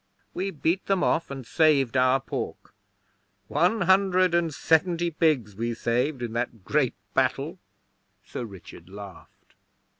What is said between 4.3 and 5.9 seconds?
and seventy pigs we